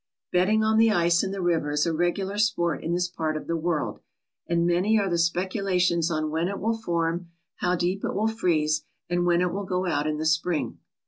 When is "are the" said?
4.99-5.19